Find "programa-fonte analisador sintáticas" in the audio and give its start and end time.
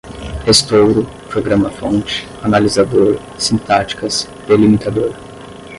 1.29-4.27